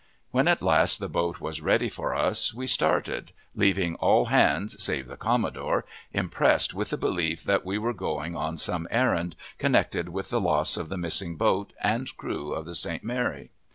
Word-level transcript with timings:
When 0.31 0.47
at 0.47 0.63
last 0.63 0.97
the 0.99 1.07
boat 1.07 1.39
was 1.39 1.61
ready 1.61 1.87
for 1.87 2.15
us, 2.15 2.55
we 2.55 2.65
started, 2.65 3.33
leaving 3.53 3.93
all 3.97 4.25
hands, 4.33 4.83
save 4.83 5.07
the 5.07 5.15
commodore, 5.15 5.85
impressed 6.11 6.73
with 6.73 6.89
the 6.89 6.97
belief 6.97 7.43
that 7.43 7.63
we 7.63 7.77
were 7.77 7.93
going 7.93 8.35
on 8.35 8.57
some 8.57 8.87
errand 8.89 9.35
connected 9.59 10.09
with 10.09 10.31
the 10.31 10.41
loss 10.41 10.75
of 10.75 10.89
the 10.89 10.97
missing 10.97 11.35
boat 11.35 11.71
and 11.83 12.17
crew 12.17 12.51
of 12.51 12.65
the 12.65 12.73
St. 12.73 13.03
Mary. 13.03 13.51